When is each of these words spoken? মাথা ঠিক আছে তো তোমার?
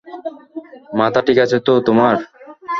মাথা 0.99 1.19
ঠিক 1.27 1.37
আছে 1.37 1.57
তো 1.59 1.73
তোমার? 1.87 2.15